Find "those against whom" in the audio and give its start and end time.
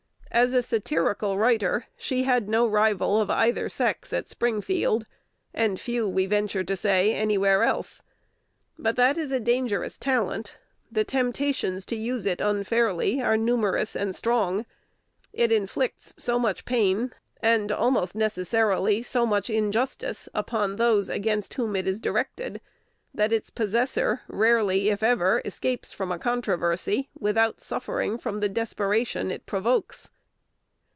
20.77-21.75